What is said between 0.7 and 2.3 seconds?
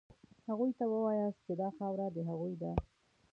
ته ووایاست چې دا خاوره د